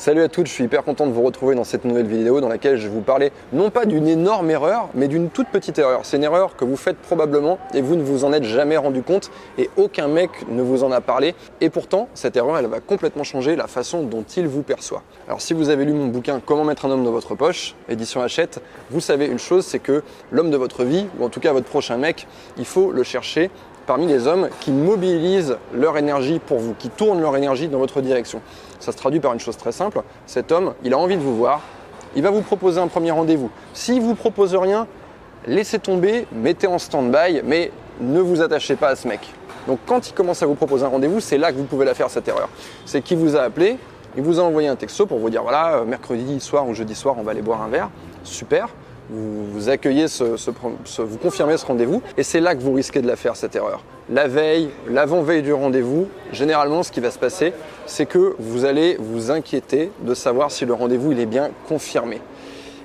Salut 0.00 0.22
à 0.22 0.28
toutes, 0.28 0.46
je 0.46 0.52
suis 0.52 0.64
hyper 0.64 0.82
content 0.82 1.06
de 1.06 1.12
vous 1.12 1.20
retrouver 1.20 1.54
dans 1.54 1.62
cette 1.62 1.84
nouvelle 1.84 2.06
vidéo 2.06 2.40
dans 2.40 2.48
laquelle 2.48 2.78
je 2.78 2.88
vais 2.88 2.94
vous 2.94 3.02
parler 3.02 3.32
non 3.52 3.68
pas 3.68 3.84
d'une 3.84 4.08
énorme 4.08 4.50
erreur, 4.50 4.88
mais 4.94 5.08
d'une 5.08 5.28
toute 5.28 5.48
petite 5.48 5.78
erreur. 5.78 6.06
C'est 6.06 6.16
une 6.16 6.24
erreur 6.24 6.56
que 6.56 6.64
vous 6.64 6.78
faites 6.78 6.96
probablement 6.96 7.58
et 7.74 7.82
vous 7.82 7.96
ne 7.96 8.02
vous 8.02 8.24
en 8.24 8.32
êtes 8.32 8.44
jamais 8.44 8.78
rendu 8.78 9.02
compte 9.02 9.30
et 9.58 9.68
aucun 9.76 10.08
mec 10.08 10.30
ne 10.48 10.62
vous 10.62 10.84
en 10.84 10.90
a 10.90 11.02
parlé. 11.02 11.34
Et 11.60 11.68
pourtant, 11.68 12.08
cette 12.14 12.34
erreur, 12.34 12.56
elle 12.56 12.68
va 12.68 12.80
complètement 12.80 13.24
changer 13.24 13.56
la 13.56 13.66
façon 13.66 14.02
dont 14.02 14.22
il 14.22 14.48
vous 14.48 14.62
perçoit. 14.62 15.02
Alors 15.28 15.42
si 15.42 15.52
vous 15.52 15.68
avez 15.68 15.84
lu 15.84 15.92
mon 15.92 16.06
bouquin 16.06 16.40
Comment 16.42 16.64
mettre 16.64 16.86
un 16.86 16.90
homme 16.92 17.04
dans 17.04 17.12
votre 17.12 17.34
poche, 17.34 17.74
édition 17.90 18.22
Hachette, 18.22 18.62
vous 18.88 19.00
savez 19.00 19.26
une 19.26 19.38
chose, 19.38 19.66
c'est 19.66 19.80
que 19.80 20.02
l'homme 20.30 20.50
de 20.50 20.56
votre 20.56 20.82
vie, 20.82 21.08
ou 21.18 21.26
en 21.26 21.28
tout 21.28 21.40
cas 21.40 21.52
votre 21.52 21.68
prochain 21.68 21.98
mec, 21.98 22.26
il 22.56 22.64
faut 22.64 22.90
le 22.90 23.02
chercher 23.02 23.50
parmi 23.90 24.06
les 24.06 24.28
hommes 24.28 24.50
qui 24.60 24.70
mobilisent 24.70 25.56
leur 25.74 25.98
énergie 25.98 26.38
pour 26.38 26.60
vous, 26.60 26.74
qui 26.78 26.90
tournent 26.90 27.20
leur 27.20 27.36
énergie 27.36 27.66
dans 27.66 27.80
votre 27.80 28.00
direction. 28.00 28.40
Ça 28.78 28.92
se 28.92 28.96
traduit 28.96 29.18
par 29.18 29.32
une 29.32 29.40
chose 29.40 29.56
très 29.56 29.72
simple, 29.72 30.02
cet 30.26 30.52
homme, 30.52 30.74
il 30.84 30.94
a 30.94 30.96
envie 30.96 31.16
de 31.16 31.22
vous 31.22 31.36
voir, 31.36 31.60
il 32.14 32.22
va 32.22 32.30
vous 32.30 32.42
proposer 32.42 32.78
un 32.78 32.86
premier 32.86 33.10
rendez-vous. 33.10 33.50
S'il 33.74 34.00
vous 34.00 34.14
propose 34.14 34.54
rien, 34.54 34.86
laissez 35.44 35.80
tomber, 35.80 36.28
mettez 36.30 36.68
en 36.68 36.78
stand-by, 36.78 37.40
mais 37.44 37.72
ne 38.00 38.20
vous 38.20 38.40
attachez 38.42 38.76
pas 38.76 38.90
à 38.90 38.94
ce 38.94 39.08
mec. 39.08 39.34
Donc 39.66 39.80
quand 39.86 40.08
il 40.08 40.12
commence 40.12 40.40
à 40.44 40.46
vous 40.46 40.54
proposer 40.54 40.84
un 40.84 40.90
rendez-vous, 40.90 41.18
c'est 41.18 41.36
là 41.36 41.50
que 41.50 41.56
vous 41.56 41.64
pouvez 41.64 41.84
la 41.84 41.94
faire 41.94 42.10
cette 42.10 42.28
erreur. 42.28 42.48
C'est 42.86 43.02
qu'il 43.02 43.18
vous 43.18 43.34
a 43.34 43.40
appelé, 43.40 43.76
il 44.16 44.22
vous 44.22 44.38
a 44.38 44.44
envoyé 44.44 44.68
un 44.68 44.76
texto 44.76 45.04
pour 45.06 45.18
vous 45.18 45.30
dire 45.30 45.42
voilà, 45.42 45.82
mercredi 45.84 46.38
soir 46.38 46.68
ou 46.68 46.74
jeudi 46.74 46.94
soir, 46.94 47.16
on 47.18 47.24
va 47.24 47.32
aller 47.32 47.42
boire 47.42 47.60
un 47.60 47.68
verre. 47.68 47.90
Super 48.22 48.68
vous, 49.08 49.68
accueillez 49.68 50.08
ce, 50.08 50.24
vous 51.02 51.18
confirmez 51.18 51.56
ce 51.56 51.66
rendez-vous, 51.66 52.02
et 52.16 52.22
c'est 52.22 52.40
là 52.40 52.54
que 52.54 52.60
vous 52.60 52.72
risquez 52.72 53.00
de 53.00 53.06
la 53.06 53.16
faire 53.16 53.36
cette 53.36 53.56
erreur. 53.56 53.82
La 54.12 54.26
veille, 54.26 54.70
l'avant-veille 54.88 55.42
du 55.42 55.52
rendez-vous, 55.52 56.08
généralement 56.32 56.82
ce 56.82 56.90
qui 56.90 57.00
va 57.00 57.10
se 57.10 57.18
passer, 57.18 57.52
c'est 57.86 58.06
que 58.06 58.34
vous 58.38 58.64
allez 58.64 58.96
vous 58.98 59.30
inquiéter 59.30 59.90
de 60.00 60.14
savoir 60.14 60.50
si 60.50 60.66
le 60.66 60.74
rendez-vous 60.74 61.12
est 61.12 61.26
bien 61.26 61.50
confirmé. 61.68 62.20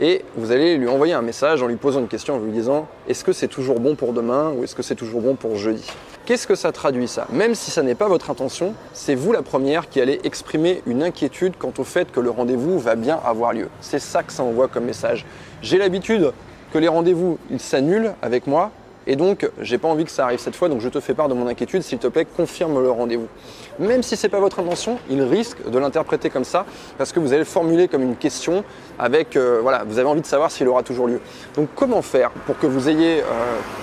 Et 0.00 0.24
vous 0.36 0.52
allez 0.52 0.76
lui 0.76 0.86
envoyer 0.86 1.12
un 1.12 1.22
message 1.22 1.60
en 1.60 1.66
lui 1.66 1.74
posant 1.74 1.98
une 1.98 2.06
question 2.06 2.36
en 2.36 2.38
lui 2.38 2.52
disant 2.52 2.86
est-ce 3.08 3.24
que 3.24 3.32
c'est 3.32 3.48
toujours 3.48 3.80
bon 3.80 3.96
pour 3.96 4.12
demain 4.12 4.52
ou 4.52 4.62
est-ce 4.62 4.76
que 4.76 4.82
c'est 4.82 4.94
toujours 4.94 5.20
bon 5.20 5.34
pour 5.34 5.56
jeudi? 5.56 5.84
Qu'est-ce 6.24 6.46
que 6.46 6.54
ça 6.54 6.70
traduit 6.70 7.08
ça? 7.08 7.26
Même 7.32 7.56
si 7.56 7.72
ça 7.72 7.82
n'est 7.82 7.96
pas 7.96 8.06
votre 8.06 8.30
intention, 8.30 8.74
c'est 8.92 9.16
vous 9.16 9.32
la 9.32 9.42
première 9.42 9.88
qui 9.88 10.00
allez 10.00 10.20
exprimer 10.22 10.82
une 10.86 11.02
inquiétude 11.02 11.54
quant 11.58 11.72
au 11.78 11.84
fait 11.84 12.12
que 12.12 12.20
le 12.20 12.30
rendez-vous 12.30 12.78
va 12.78 12.94
bien 12.94 13.18
avoir 13.24 13.52
lieu. 13.52 13.68
C'est 13.80 13.98
ça 13.98 14.22
que 14.22 14.32
ça 14.32 14.44
envoie 14.44 14.68
comme 14.68 14.84
message. 14.84 15.26
J'ai 15.62 15.78
l'habitude 15.78 16.32
que 16.72 16.78
les 16.78 16.88
rendez-vous 16.88 17.38
ils 17.50 17.60
s'annulent 17.60 18.12
avec 18.22 18.46
moi 18.46 18.70
et 19.10 19.16
donc, 19.16 19.50
j'ai 19.62 19.78
pas 19.78 19.88
envie 19.88 20.04
que 20.04 20.10
ça 20.10 20.24
arrive 20.24 20.38
cette 20.38 20.54
fois, 20.54 20.68
donc 20.68 20.82
je 20.82 20.88
te 20.90 21.00
fais 21.00 21.14
part 21.14 21.30
de 21.30 21.34
mon 21.34 21.46
inquiétude. 21.46 21.80
S'il 21.80 21.96
te 21.96 22.08
plaît, 22.08 22.26
confirme 22.26 22.82
le 22.82 22.90
rendez-vous. 22.90 23.26
Même 23.78 24.02
si 24.02 24.16
c'est 24.16 24.28
pas 24.28 24.38
votre 24.38 24.60
intention, 24.60 24.98
il 25.08 25.22
risque 25.22 25.66
de 25.66 25.78
l'interpréter 25.78 26.28
comme 26.28 26.44
ça 26.44 26.66
parce 26.98 27.12
que 27.12 27.18
vous 27.18 27.28
allez 27.28 27.38
le 27.38 27.44
formuler 27.46 27.88
comme 27.88 28.02
une 28.02 28.16
question 28.16 28.64
avec, 28.98 29.34
euh, 29.34 29.60
voilà, 29.62 29.84
vous 29.88 29.98
avez 29.98 30.08
envie 30.08 30.20
de 30.20 30.26
savoir 30.26 30.50
s'il 30.50 30.68
aura 30.68 30.82
toujours 30.82 31.06
lieu. 31.06 31.20
Donc, 31.56 31.68
comment 31.74 32.02
faire 32.02 32.30
pour 32.44 32.58
que 32.58 32.66
vous 32.66 32.90
ayez 32.90 33.20
euh, 33.20 33.24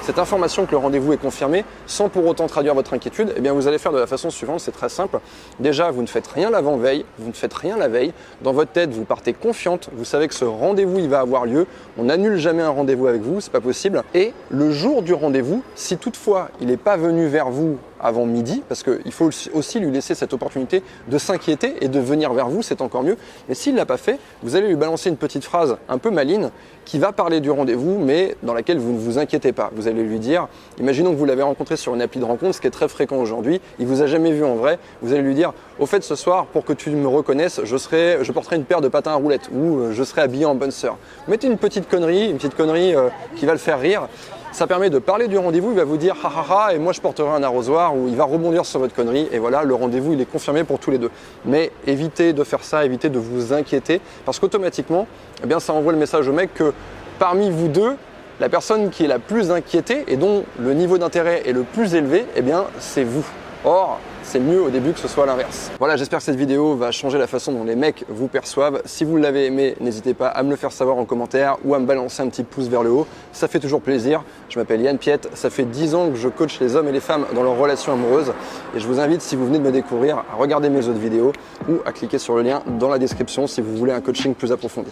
cette 0.03 0.19
information 0.19 0.67
que 0.67 0.71
le 0.71 0.77
rendez-vous 0.77 1.13
est 1.13 1.17
confirmé 1.17 1.65
sans 1.87 2.07
pour 2.07 2.27
autant 2.27 2.45
traduire 2.45 2.75
votre 2.75 2.93
inquiétude? 2.93 3.33
Eh 3.35 3.41
bien, 3.41 3.53
vous 3.53 3.67
allez 3.67 3.79
faire 3.79 3.93
de 3.93 3.97
la 3.97 4.05
façon 4.05 4.29
suivante. 4.29 4.59
C'est 4.59 4.73
très 4.73 4.89
simple. 4.89 5.17
Déjà, 5.59 5.89
vous 5.89 6.03
ne 6.03 6.07
faites 6.07 6.27
rien 6.27 6.51
l'avant-veille, 6.51 7.03
vous 7.17 7.29
ne 7.29 7.33
faites 7.33 7.53
rien 7.55 7.77
la 7.77 7.87
veille. 7.87 8.13
Dans 8.43 8.53
votre 8.53 8.71
tête, 8.71 8.91
vous 8.91 9.05
partez 9.05 9.33
confiante. 9.33 9.89
Vous 9.93 10.05
savez 10.05 10.27
que 10.27 10.35
ce 10.35 10.45
rendez-vous, 10.45 10.99
il 10.99 11.09
va 11.09 11.21
avoir 11.21 11.47
lieu. 11.47 11.65
On 11.97 12.03
n'annule 12.03 12.37
jamais 12.37 12.61
un 12.61 12.69
rendez-vous 12.69 13.07
avec 13.07 13.23
vous, 13.23 13.41
c'est 13.41 13.51
pas 13.51 13.61
possible. 13.61 14.03
Et 14.13 14.33
le 14.51 14.69
jour 14.71 15.01
du 15.01 15.14
rendez-vous, 15.15 15.63
si 15.75 15.97
toutefois 15.97 16.49
il 16.61 16.67
n'est 16.67 16.77
pas 16.77 16.97
venu 16.97 17.27
vers 17.27 17.49
vous 17.49 17.77
avant 17.99 18.25
midi, 18.25 18.61
parce 18.67 18.83
qu'il 18.83 19.11
faut 19.11 19.29
aussi 19.53 19.79
lui 19.79 19.89
laisser 19.89 20.15
cette 20.15 20.33
opportunité 20.33 20.83
de 21.07 21.17
s'inquiéter 21.17 21.75
et 21.81 21.87
de 21.87 21.99
venir 21.99 22.33
vers 22.33 22.49
vous, 22.49 22.61
c'est 22.61 22.81
encore 22.81 23.03
mieux. 23.03 23.17
Mais 23.49 23.55
s'il 23.55 23.73
ne 23.73 23.77
l'a 23.77 23.85
pas 23.85 23.97
fait, 23.97 24.19
vous 24.43 24.55
allez 24.55 24.67
lui 24.67 24.75
balancer 24.75 25.09
une 25.09 25.17
petite 25.17 25.43
phrase 25.43 25.77
un 25.89 25.97
peu 25.97 26.11
maline 26.11 26.51
qui 26.83 26.99
va 26.99 27.11
parler 27.11 27.39
du 27.39 27.49
rendez-vous, 27.49 27.97
mais 27.97 28.35
dans 28.43 28.53
laquelle 28.53 28.77
vous 28.77 28.91
ne 28.91 28.99
vous 28.99 29.17
inquiétez 29.17 29.53
pas. 29.53 29.71
Vous 29.75 29.87
allez 29.87 30.03
lui 30.03 30.19
dire, 30.19 30.47
imaginons 30.79 31.11
que 31.11 31.17
vous 31.17 31.25
l'avez 31.25 31.41
rencontré 31.41 31.77
sur 31.77 31.95
une 31.95 32.01
appli 32.01 32.19
de 32.19 32.25
rencontre, 32.25 32.53
ce 32.53 32.61
qui 32.61 32.67
est 32.67 32.71
très 32.71 32.87
fréquent 32.87 33.17
aujourd'hui, 33.17 33.59
il 33.79 33.87
vous 33.87 34.01
a 34.01 34.07
jamais 34.07 34.31
vu 34.31 34.43
en 34.43 34.55
vrai, 34.55 34.77
vous 35.01 35.11
allez 35.13 35.23
lui 35.23 35.33
dire, 35.33 35.53
au 35.79 35.85
fait 35.85 36.03
ce 36.03 36.15
soir, 36.15 36.45
pour 36.47 36.63
que 36.63 36.73
tu 36.73 36.91
me 36.91 37.07
reconnaisses, 37.07 37.61
je, 37.63 37.77
serai, 37.77 38.19
je 38.21 38.31
porterai 38.31 38.57
une 38.57 38.65
paire 38.65 38.81
de 38.81 38.87
patins 38.87 39.11
à 39.11 39.15
roulettes 39.15 39.49
ou 39.51 39.79
euh, 39.79 39.91
je 39.93 40.03
serai 40.03 40.21
habillé 40.21 40.45
en 40.45 40.55
bonne 40.55 40.71
sœur. 40.71 40.97
Mettez 41.27 41.47
une 41.47 41.57
petite 41.57 41.89
connerie, 41.89 42.29
une 42.29 42.37
petite 42.37 42.55
connerie 42.55 42.95
euh, 42.95 43.09
qui 43.35 43.45
va 43.45 43.53
le 43.53 43.57
faire 43.57 43.79
rire 43.79 44.07
ça 44.55 44.67
permet 44.67 44.89
de 44.89 44.99
parler 44.99 45.27
du 45.27 45.37
rendez-vous, 45.37 45.71
il 45.71 45.75
va 45.75 45.83
vous 45.83 45.97
dire 45.97 46.15
ha 46.23 46.29
ha 46.49 46.73
et 46.73 46.79
moi 46.79 46.93
je 46.93 47.01
porterai 47.01 47.27
un 47.27 47.43
arrosoir 47.43 47.93
ou 47.93 48.07
il 48.07 48.15
va 48.15 48.23
rebondir 48.23 48.65
sur 48.65 48.79
votre 48.79 48.95
connerie 48.95 49.27
et 49.33 49.37
voilà, 49.37 49.65
le 49.65 49.75
rendez-vous 49.75 50.13
il 50.13 50.21
est 50.21 50.31
confirmé 50.31 50.63
pour 50.63 50.79
tous 50.79 50.91
les 50.91 50.97
deux. 50.97 51.11
Mais 51.43 51.73
évitez 51.85 52.31
de 52.31 52.41
faire 52.45 52.63
ça, 52.63 52.85
évitez 52.85 53.09
de 53.09 53.19
vous 53.19 53.51
inquiéter 53.51 53.99
parce 54.23 54.39
qu'automatiquement, 54.39 55.07
eh 55.43 55.59
ça 55.59 55.73
envoie 55.73 55.91
le 55.91 55.97
message 55.97 56.29
au 56.29 56.31
mec 56.31 56.53
que 56.53 56.71
parmi 57.19 57.49
vous 57.49 57.67
deux, 57.67 57.97
la 58.39 58.47
personne 58.47 58.91
qui 58.91 59.03
est 59.03 59.09
la 59.09 59.19
plus 59.19 59.51
inquiétée 59.51 60.05
et 60.07 60.15
dont 60.15 60.45
le 60.57 60.73
niveau 60.73 60.97
d'intérêt 60.97 61.43
est 61.45 61.51
le 61.51 61.63
plus 61.63 61.93
élevé, 61.93 62.25
eh 62.37 62.41
c'est 62.79 63.03
vous. 63.03 63.25
Or, 63.67 63.99
c'est 64.21 64.39
mieux 64.39 64.61
au 64.61 64.69
début 64.69 64.93
que 64.93 64.99
ce 64.99 65.07
soit 65.07 65.25
l'inverse. 65.25 65.71
Voilà, 65.79 65.97
j'espère 65.97 66.19
que 66.19 66.25
cette 66.25 66.35
vidéo 66.35 66.75
va 66.75 66.91
changer 66.91 67.17
la 67.17 67.25
façon 67.25 67.51
dont 67.51 67.63
les 67.63 67.75
mecs 67.75 68.05
vous 68.09 68.27
perçoivent. 68.27 68.83
Si 68.85 69.03
vous 69.03 69.17
l'avez 69.17 69.47
aimé, 69.47 69.75
n'hésitez 69.81 70.13
pas 70.13 70.27
à 70.27 70.43
me 70.43 70.51
le 70.51 70.55
faire 70.55 70.71
savoir 70.71 70.97
en 70.97 71.05
commentaire 71.05 71.57
ou 71.65 71.73
à 71.73 71.79
me 71.79 71.87
balancer 71.87 72.21
un 72.21 72.29
petit 72.29 72.43
pouce 72.43 72.67
vers 72.67 72.83
le 72.83 72.91
haut. 72.91 73.07
Ça 73.31 73.47
fait 73.47 73.59
toujours 73.59 73.81
plaisir. 73.81 74.23
Je 74.49 74.59
m'appelle 74.59 74.81
Yann 74.81 74.99
Piette, 74.99 75.29
ça 75.33 75.49
fait 75.49 75.63
10 75.63 75.95
ans 75.95 76.09
que 76.11 76.15
je 76.15 76.29
coach 76.29 76.59
les 76.59 76.75
hommes 76.75 76.87
et 76.87 76.91
les 76.91 76.99
femmes 76.99 77.25
dans 77.33 77.41
leurs 77.41 77.57
relations 77.57 77.93
amoureuses 77.93 78.33
et 78.75 78.79
je 78.79 78.85
vous 78.85 78.99
invite, 78.99 79.21
si 79.21 79.35
vous 79.35 79.47
venez 79.47 79.57
de 79.57 79.63
me 79.63 79.71
découvrir, 79.71 80.23
à 80.31 80.35
regarder 80.35 80.69
mes 80.69 80.87
autres 80.87 80.99
vidéos 80.99 81.31
ou 81.67 81.77
à 81.87 81.91
cliquer 81.91 82.19
sur 82.19 82.35
le 82.35 82.43
lien 82.43 82.61
dans 82.79 82.89
la 82.89 82.99
description 82.99 83.47
si 83.47 83.61
vous 83.61 83.75
voulez 83.75 83.93
un 83.93 84.01
coaching 84.01 84.35
plus 84.35 84.51
approfondi. 84.51 84.91